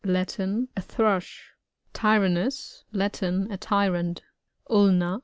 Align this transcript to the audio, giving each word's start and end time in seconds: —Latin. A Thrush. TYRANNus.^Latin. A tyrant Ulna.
—Latin. 0.17 0.67
A 0.75 0.81
Thrush. 0.81 1.51
TYRANNus.^Latin. 1.93 3.51
A 3.53 3.57
tyrant 3.57 4.23
Ulna. 4.67 5.19